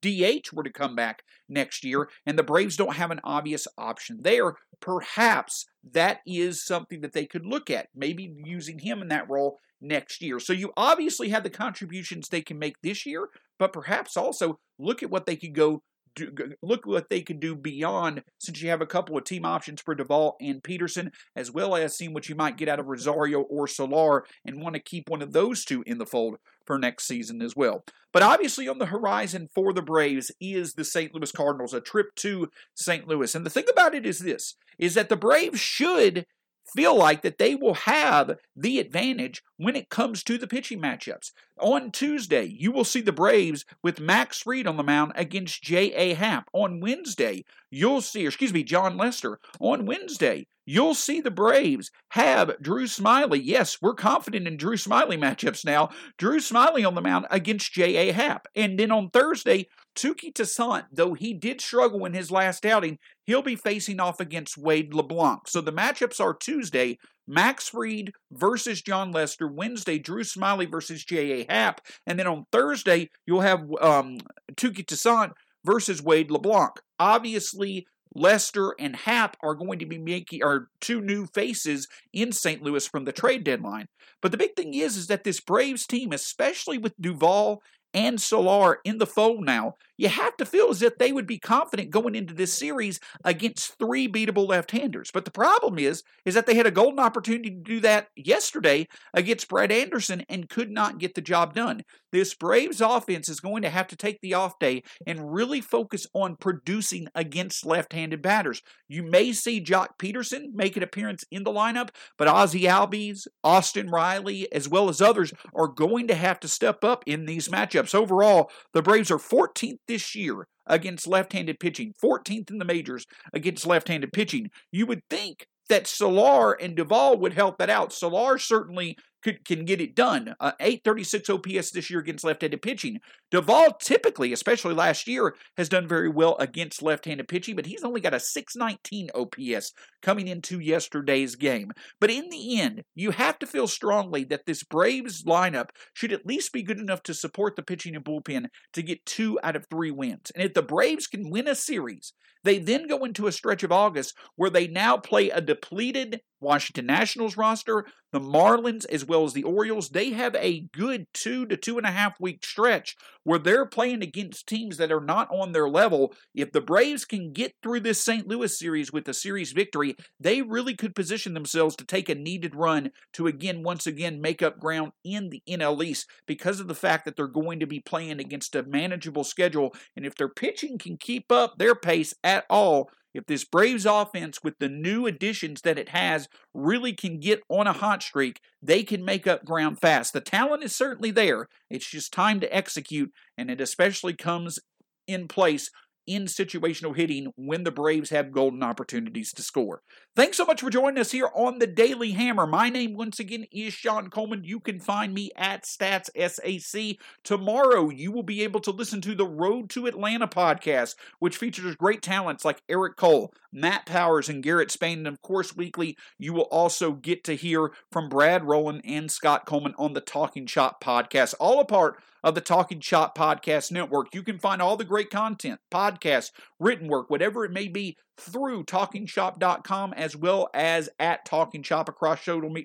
DH 0.00 0.52
were 0.52 0.62
to 0.62 0.72
come 0.72 0.96
back 0.96 1.22
next 1.48 1.84
year 1.84 2.08
and 2.26 2.38
the 2.38 2.42
Braves 2.42 2.76
don't 2.76 2.96
have 2.96 3.10
an 3.10 3.20
obvious 3.24 3.66
option 3.76 4.18
there, 4.22 4.54
perhaps 4.80 5.66
that 5.92 6.20
is 6.26 6.64
something 6.64 7.00
that 7.02 7.12
they 7.12 7.26
could 7.26 7.46
look 7.46 7.70
at, 7.70 7.88
maybe 7.94 8.32
using 8.44 8.78
him 8.78 9.02
in 9.02 9.08
that 9.08 9.28
role 9.28 9.58
next 9.80 10.22
year. 10.22 10.40
So 10.40 10.52
you 10.52 10.72
obviously 10.76 11.28
have 11.28 11.42
the 11.42 11.50
contributions 11.50 12.28
they 12.28 12.40
can 12.40 12.58
make 12.58 12.76
this 12.82 13.04
year, 13.04 13.28
but 13.58 13.72
perhaps 13.72 14.16
also 14.16 14.58
look 14.78 15.02
at 15.02 15.10
what 15.10 15.26
they 15.26 15.36
could 15.36 15.54
go 15.54 15.82
do, 16.14 16.32
look 16.62 16.86
what 16.86 17.08
they 17.10 17.20
can 17.20 17.38
do 17.38 17.54
beyond 17.54 18.22
since 18.38 18.62
you 18.62 18.70
have 18.70 18.80
a 18.80 18.86
couple 18.86 19.16
of 19.16 19.24
team 19.24 19.44
options 19.44 19.80
for 19.80 19.94
Duvall 19.94 20.36
and 20.40 20.62
Pederson, 20.62 21.10
as 21.36 21.50
well 21.50 21.74
as 21.74 21.96
seeing 21.96 22.14
what 22.14 22.28
you 22.28 22.34
might 22.34 22.56
get 22.56 22.68
out 22.68 22.80
of 22.80 22.86
Rosario 22.86 23.42
or 23.42 23.66
Soler 23.66 24.24
and 24.44 24.62
want 24.62 24.74
to 24.74 24.80
keep 24.80 25.08
one 25.08 25.22
of 25.22 25.32
those 25.32 25.64
two 25.64 25.82
in 25.86 25.98
the 25.98 26.06
fold 26.06 26.36
for 26.64 26.78
next 26.78 27.06
season 27.06 27.42
as 27.42 27.54
well. 27.54 27.84
But 28.12 28.22
obviously, 28.22 28.68
on 28.68 28.78
the 28.78 28.86
horizon 28.86 29.48
for 29.54 29.72
the 29.72 29.82
Braves 29.82 30.30
is 30.40 30.74
the 30.74 30.84
St. 30.84 31.14
Louis 31.14 31.32
Cardinals, 31.32 31.74
a 31.74 31.80
trip 31.80 32.14
to 32.16 32.48
St. 32.74 33.08
Louis. 33.08 33.34
And 33.34 33.44
the 33.44 33.50
thing 33.50 33.64
about 33.70 33.94
it 33.94 34.06
is 34.06 34.20
this 34.20 34.54
is 34.78 34.94
that 34.94 35.08
the 35.08 35.16
Braves 35.16 35.60
should 35.60 36.26
feel 36.64 36.96
like 36.96 37.22
that 37.22 37.38
they 37.38 37.54
will 37.54 37.74
have 37.74 38.38
the 38.56 38.78
advantage 38.78 39.42
when 39.56 39.76
it 39.76 39.88
comes 39.90 40.22
to 40.24 40.38
the 40.38 40.46
pitching 40.46 40.80
matchups. 40.80 41.32
On 41.60 41.90
Tuesday, 41.90 42.44
you 42.44 42.72
will 42.72 42.84
see 42.84 43.00
the 43.00 43.12
Braves 43.12 43.64
with 43.82 44.00
Max 44.00 44.40
Fried 44.42 44.66
on 44.66 44.76
the 44.76 44.82
mound 44.82 45.12
against 45.14 45.62
J.A. 45.62 46.14
Happ. 46.14 46.48
On 46.52 46.80
Wednesday, 46.80 47.44
you'll 47.74 48.00
see, 48.00 48.24
excuse 48.24 48.52
me, 48.52 48.62
Jon 48.62 48.96
Lester. 48.96 49.38
On 49.60 49.84
Wednesday, 49.84 50.46
you'll 50.64 50.94
see 50.94 51.20
the 51.20 51.30
Braves 51.30 51.90
have 52.10 52.52
Drew 52.62 52.84
Smyly. 52.84 53.40
Yes, 53.42 53.78
we're 53.82 53.94
confident 53.94 54.46
in 54.46 54.56
Drew 54.56 54.76
Smyly 54.76 55.18
matchups 55.18 55.64
now. 55.64 55.90
Drew 56.16 56.38
Smyly 56.38 56.86
on 56.86 56.94
the 56.94 57.02
mound 57.02 57.26
against 57.30 57.72
J.A. 57.72 58.12
Happ. 58.12 58.46
And 58.54 58.78
then 58.78 58.92
on 58.92 59.10
Thursday, 59.10 59.66
Touki 59.96 60.32
Toussaint, 60.32 60.84
though 60.92 61.14
he 61.14 61.34
did 61.34 61.60
struggle 61.60 62.04
in 62.04 62.14
his 62.14 62.30
last 62.30 62.64
outing, 62.64 62.98
he'll 63.26 63.42
be 63.42 63.56
facing 63.56 64.00
off 64.00 64.20
against 64.20 64.56
Wade 64.56 64.94
LeBlanc. 64.94 65.48
So 65.48 65.60
the 65.60 65.72
matchups 65.72 66.20
are 66.20 66.34
Tuesday, 66.34 66.98
Max 67.26 67.68
Fried 67.68 68.12
versus 68.30 68.82
Jon 68.82 69.10
Lester. 69.10 69.48
Wednesday, 69.48 69.98
Drew 69.98 70.22
Smyly 70.22 70.70
versus 70.70 71.04
J.A. 71.04 71.46
Happ. 71.50 71.80
And 72.06 72.18
then 72.18 72.26
on 72.26 72.46
Thursday, 72.52 73.10
you'll 73.26 73.40
have 73.40 73.60
um, 73.80 74.18
Touki 74.56 74.86
Toussaint 74.86 75.32
versus 75.64 76.02
Wade 76.02 76.30
LeBlanc. 76.30 76.72
Obviously, 76.98 77.86
Lester 78.14 78.74
and 78.78 78.94
Happ 78.94 79.36
are 79.42 79.54
going 79.54 79.78
to 79.80 79.86
be 79.86 79.98
making 79.98 80.42
are 80.42 80.68
two 80.80 81.00
new 81.00 81.26
faces 81.26 81.88
in 82.12 82.32
St. 82.32 82.62
Louis 82.62 82.86
from 82.86 83.04
the 83.04 83.12
trade 83.12 83.44
deadline. 83.44 83.86
But 84.22 84.30
the 84.30 84.38
big 84.38 84.54
thing 84.54 84.74
is, 84.74 84.96
is 84.96 85.08
that 85.08 85.24
this 85.24 85.40
Braves 85.40 85.86
team, 85.86 86.12
especially 86.12 86.78
with 86.78 86.94
Duvall 87.00 87.62
and 87.92 88.20
Soler 88.20 88.78
in 88.84 88.98
the 88.98 89.06
fold 89.06 89.44
now, 89.44 89.74
you 89.96 90.08
have 90.08 90.36
to 90.36 90.46
feel 90.46 90.70
as 90.70 90.82
if 90.82 90.98
they 90.98 91.12
would 91.12 91.26
be 91.26 91.38
confident 91.38 91.90
going 91.90 92.14
into 92.14 92.34
this 92.34 92.52
series 92.52 93.00
against 93.24 93.78
three 93.78 94.08
beatable 94.08 94.48
left-handers. 94.48 95.10
But 95.12 95.24
the 95.24 95.30
problem 95.30 95.78
is, 95.78 96.02
is 96.24 96.34
that 96.34 96.46
they 96.46 96.54
had 96.54 96.66
a 96.66 96.70
golden 96.70 96.98
opportunity 96.98 97.50
to 97.50 97.56
do 97.56 97.80
that 97.80 98.08
yesterday 98.16 98.88
against 99.12 99.48
Brett 99.48 99.70
Anderson 99.70 100.24
and 100.28 100.48
could 100.48 100.70
not 100.70 100.98
get 100.98 101.14
the 101.14 101.20
job 101.20 101.54
done. 101.54 101.82
This 102.12 102.34
Braves 102.34 102.80
offense 102.80 103.28
is 103.28 103.40
going 103.40 103.62
to 103.62 103.70
have 103.70 103.88
to 103.88 103.96
take 103.96 104.20
the 104.20 104.34
off 104.34 104.58
day 104.58 104.82
and 105.06 105.32
really 105.32 105.60
focus 105.60 106.06
on 106.14 106.36
producing 106.36 107.08
against 107.14 107.66
left-handed 107.66 108.22
batters. 108.22 108.62
You 108.88 109.02
may 109.02 109.32
see 109.32 109.60
Joc 109.60 109.98
Pederson 109.98 110.54
make 110.54 110.76
an 110.76 110.82
appearance 110.82 111.24
in 111.30 111.42
the 111.42 111.50
lineup, 111.50 111.88
but 112.16 112.28
Ozzie 112.28 112.62
Albies, 112.62 113.26
Austin 113.42 113.88
Riley, 113.88 114.50
as 114.52 114.68
well 114.68 114.88
as 114.88 115.00
others 115.00 115.32
are 115.54 115.66
going 115.66 116.06
to 116.08 116.14
have 116.14 116.38
to 116.40 116.48
step 116.48 116.84
up 116.84 117.02
in 117.06 117.26
these 117.26 117.48
matchups. 117.48 117.94
Overall, 117.94 118.50
the 118.72 118.82
Braves 118.82 119.10
are 119.10 119.18
14th 119.18 119.78
this 119.86 120.14
year 120.14 120.46
against 120.66 121.06
left 121.06 121.32
handed 121.32 121.60
pitching, 121.60 121.94
14th 122.02 122.50
in 122.50 122.58
the 122.58 122.64
majors 122.64 123.06
against 123.32 123.66
left 123.66 123.88
handed 123.88 124.12
pitching. 124.12 124.50
You 124.72 124.86
would 124.86 125.02
think 125.10 125.46
that 125.68 125.86
Soler 125.86 126.52
and 126.52 126.76
Duvall 126.76 127.18
would 127.18 127.34
help 127.34 127.58
that 127.58 127.70
out. 127.70 127.92
Soler 127.92 128.38
certainly 128.38 128.96
could, 129.24 129.44
can 129.44 129.64
get 129.64 129.80
it 129.80 129.96
done. 129.96 130.36
Uh, 130.38 130.52
836 130.60 131.30
OPS 131.30 131.70
this 131.70 131.90
year 131.90 131.98
against 131.98 132.24
left-handed 132.24 132.62
pitching. 132.62 133.00
Duvall 133.30 133.72
typically, 133.80 134.32
especially 134.32 134.74
last 134.74 135.08
year, 135.08 135.34
has 135.56 135.68
done 135.68 135.88
very 135.88 136.08
well 136.08 136.36
against 136.38 136.82
left-handed 136.82 137.26
pitching, 137.26 137.56
but 137.56 137.66
he's 137.66 137.82
only 137.82 138.00
got 138.00 138.14
a 138.14 138.20
619 138.20 139.10
OPS 139.14 139.72
coming 140.02 140.28
into 140.28 140.60
yesterday's 140.60 141.34
game. 141.34 141.72
But 142.00 142.10
in 142.10 142.28
the 142.28 142.60
end, 142.60 142.82
you 142.94 143.10
have 143.12 143.38
to 143.38 143.46
feel 143.46 143.66
strongly 143.66 144.24
that 144.24 144.46
this 144.46 144.62
Braves 144.62 145.24
lineup 145.24 145.70
should 145.94 146.12
at 146.12 146.26
least 146.26 146.52
be 146.52 146.62
good 146.62 146.78
enough 146.78 147.02
to 147.04 147.14
support 147.14 147.56
the 147.56 147.62
pitching 147.62 147.96
and 147.96 148.04
bullpen 148.04 148.46
to 148.74 148.82
get 148.82 149.06
two 149.06 149.40
out 149.42 149.56
of 149.56 149.66
three 149.70 149.90
wins. 149.90 150.30
And 150.34 150.44
if 150.44 150.54
the 150.54 150.62
Braves 150.62 151.06
can 151.06 151.30
win 151.30 151.48
a 151.48 151.54
series, 151.54 152.12
they 152.44 152.58
then 152.58 152.86
go 152.86 153.04
into 153.04 153.26
a 153.26 153.32
stretch 153.32 153.62
of 153.62 153.72
August 153.72 154.14
where 154.36 154.50
they 154.50 154.68
now 154.68 154.98
play 154.98 155.30
a 155.30 155.40
depleted 155.40 156.20
Washington 156.44 156.86
Nationals 156.86 157.36
roster, 157.36 157.84
the 158.12 158.20
Marlins, 158.20 158.86
as 158.90 159.04
well 159.04 159.24
as 159.24 159.32
the 159.32 159.42
Orioles, 159.42 159.88
they 159.88 160.10
have 160.10 160.36
a 160.36 160.60
good 160.72 161.08
two 161.12 161.46
to 161.46 161.56
two 161.56 161.78
and 161.78 161.86
a 161.86 161.90
half 161.90 162.20
week 162.20 162.44
stretch 162.44 162.96
where 163.24 163.40
they're 163.40 163.66
playing 163.66 164.02
against 164.02 164.46
teams 164.46 164.76
that 164.76 164.92
are 164.92 165.00
not 165.00 165.28
on 165.32 165.50
their 165.50 165.68
level. 165.68 166.14
If 166.32 166.52
the 166.52 166.60
Braves 166.60 167.04
can 167.04 167.32
get 167.32 167.54
through 167.60 167.80
this 167.80 168.04
St. 168.04 168.28
Louis 168.28 168.56
series 168.56 168.92
with 168.92 169.08
a 169.08 169.14
series 169.14 169.50
victory, 169.50 169.96
they 170.20 170.42
really 170.42 170.76
could 170.76 170.94
position 170.94 171.34
themselves 171.34 171.74
to 171.76 171.84
take 171.84 172.08
a 172.08 172.14
needed 172.14 172.54
run 172.54 172.92
to 173.14 173.26
again, 173.26 173.64
once 173.64 173.86
again, 173.86 174.20
make 174.20 174.42
up 174.42 174.60
ground 174.60 174.92
in 175.02 175.30
the 175.30 175.42
NL 175.48 175.84
East 175.84 176.08
because 176.26 176.60
of 176.60 176.68
the 176.68 176.74
fact 176.74 177.04
that 177.06 177.16
they're 177.16 177.26
going 177.26 177.58
to 177.58 177.66
be 177.66 177.80
playing 177.80 178.20
against 178.20 178.54
a 178.54 178.62
manageable 178.62 179.24
schedule. 179.24 179.74
And 179.96 180.06
if 180.06 180.14
their 180.14 180.28
pitching 180.28 180.78
can 180.78 180.98
keep 180.98 181.32
up 181.32 181.58
their 181.58 181.74
pace 181.74 182.14
at 182.22 182.44
all, 182.48 182.90
if 183.14 183.26
this 183.26 183.44
Braves 183.44 183.86
offense, 183.86 184.40
with 184.42 184.58
the 184.58 184.68
new 184.68 185.06
additions 185.06 185.62
that 185.62 185.78
it 185.78 185.90
has, 185.90 186.28
really 186.52 186.92
can 186.92 187.20
get 187.20 187.42
on 187.48 187.66
a 187.66 187.72
hot 187.72 188.02
streak, 188.02 188.40
they 188.60 188.82
can 188.82 189.04
make 189.04 189.26
up 189.26 189.44
ground 189.44 189.80
fast. 189.80 190.12
The 190.12 190.20
talent 190.20 190.64
is 190.64 190.74
certainly 190.74 191.12
there. 191.12 191.48
It's 191.70 191.88
just 191.88 192.12
time 192.12 192.40
to 192.40 192.54
execute, 192.54 193.12
and 193.38 193.50
it 193.50 193.60
especially 193.60 194.14
comes 194.14 194.58
in 195.06 195.28
place 195.28 195.70
in 196.06 196.24
situational 196.24 196.96
hitting 196.96 197.32
when 197.36 197.64
the 197.64 197.70
Braves 197.70 198.10
have 198.10 198.32
golden 198.32 198.62
opportunities 198.62 199.32
to 199.32 199.42
score. 199.42 199.82
Thanks 200.16 200.36
so 200.36 200.44
much 200.44 200.60
for 200.60 200.70
joining 200.70 200.98
us 200.98 201.12
here 201.12 201.30
on 201.34 201.58
the 201.58 201.66
Daily 201.66 202.12
Hammer. 202.12 202.46
My 202.46 202.68
name, 202.68 202.94
once 202.94 203.18
again, 203.18 203.46
is 203.52 203.72
Sean 203.72 204.10
Coleman. 204.10 204.44
You 204.44 204.60
can 204.60 204.80
find 204.80 205.12
me 205.12 205.30
at 205.36 205.64
Stats 205.64 206.10
SAC. 206.16 206.98
Tomorrow, 207.22 207.90
you 207.90 208.12
will 208.12 208.22
be 208.22 208.42
able 208.42 208.60
to 208.60 208.70
listen 208.70 209.00
to 209.02 209.14
the 209.14 209.26
Road 209.26 209.70
to 209.70 209.86
Atlanta 209.86 210.28
podcast, 210.28 210.94
which 211.18 211.36
features 211.36 211.76
great 211.76 212.02
talents 212.02 212.44
like 212.44 212.62
Eric 212.68 212.96
Cole, 212.96 213.32
Matt 213.54 213.86
Powers, 213.86 214.28
and 214.28 214.42
Garrett 214.42 214.70
Spain. 214.70 214.98
And 214.98 215.06
of 215.06 215.22
course, 215.22 215.56
weekly, 215.56 215.96
you 216.18 216.32
will 216.32 216.48
also 216.50 216.92
get 216.92 217.22
to 217.24 217.34
hear 217.34 217.70
from 217.90 218.08
Brad 218.08 218.44
Rowland 218.44 218.82
and 218.84 219.10
Scott 219.10 219.46
Coleman 219.46 219.74
on 219.78 219.94
the 219.94 220.00
Talking 220.00 220.46
Chop 220.46 220.82
podcast, 220.82 221.34
all 221.38 221.60
a 221.60 221.64
part 221.64 222.02
of 222.24 222.34
the 222.34 222.40
Talking 222.40 222.80
Chop 222.80 223.16
Podcast 223.16 223.70
Network. 223.70 224.14
You 224.14 224.22
can 224.22 224.38
find 224.38 224.60
all 224.60 224.76
the 224.76 224.84
great 224.84 225.10
content, 225.10 225.60
podcasts, 225.72 226.30
written 226.58 226.88
work, 226.88 227.10
whatever 227.10 227.44
it 227.44 227.52
may 227.52 227.68
be, 227.68 227.96
through 228.18 228.64
talkingchop.com 228.64 229.92
as 229.92 230.16
well 230.16 230.48
as 230.54 230.88
at 230.98 231.24
Talking 231.24 231.62
Chop 231.62 231.88
across 231.88 232.20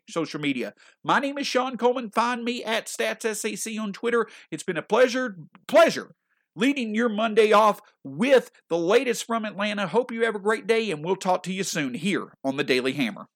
social 0.09 0.39
media. 0.39 0.73
My 1.03 1.19
name 1.19 1.37
is 1.37 1.45
Sean 1.45 1.77
Coleman. 1.77 2.09
Find 2.09 2.43
me 2.43 2.63
at 2.63 2.87
StatsSAC 2.87 3.79
on 3.79 3.93
Twitter. 3.93 4.27
It's 4.49 4.63
been 4.63 4.77
a 4.77 4.81
pleasure, 4.81 5.37
pleasure 5.67 6.15
leading 6.55 6.95
your 6.95 7.09
Monday 7.09 7.51
off 7.51 7.81
with 8.03 8.51
the 8.69 8.77
latest 8.77 9.25
from 9.25 9.45
Atlanta. 9.45 9.87
Hope 9.87 10.11
you 10.11 10.25
have 10.25 10.35
a 10.35 10.39
great 10.39 10.67
day, 10.67 10.91
and 10.91 11.03
we'll 11.03 11.15
talk 11.15 11.43
to 11.43 11.53
you 11.53 11.63
soon 11.63 11.93
here 11.93 12.33
on 12.43 12.57
the 12.57 12.63
Daily 12.63 12.93
Hammer. 12.93 13.27